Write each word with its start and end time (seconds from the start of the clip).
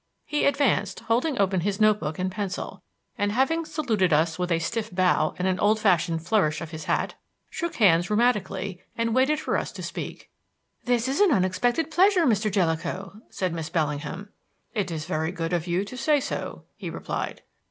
He 0.25 0.45
advanced, 0.45 1.01
holding 1.01 1.39
open 1.39 1.59
his 1.59 1.79
notebook 1.79 2.17
and 2.17 2.31
pencil, 2.31 2.81
and 3.19 3.31
having 3.31 3.65
saluted 3.65 4.11
us 4.11 4.39
with 4.39 4.51
a 4.51 4.57
stiff 4.57 4.89
bow 4.91 5.35
and 5.37 5.47
an 5.47 5.59
old 5.59 5.79
fashioned 5.79 6.25
flourish 6.25 6.59
of 6.59 6.71
his 6.71 6.85
hat, 6.85 7.13
shook 7.51 7.75
hands 7.75 8.07
rheumatically 8.09 8.79
and 8.97 9.13
waited 9.13 9.39
for 9.39 9.57
us 9.57 9.71
to 9.73 9.83
speak. 9.83 10.31
"This 10.85 11.07
is 11.07 11.19
an 11.19 11.31
unexpected 11.31 11.91
pleasure, 11.91 12.25
Mr. 12.25 12.51
Jellicoe," 12.51 13.21
said 13.29 13.53
Miss 13.53 13.69
Bellingham. 13.69 14.29
"It 14.73 14.89
is 14.89 15.05
very 15.05 15.31
good 15.31 15.53
of 15.53 15.67
you 15.67 15.85
to 15.85 15.95
say 15.95 16.19
so," 16.19 16.63
he 16.77 16.89
replied. 16.89 17.43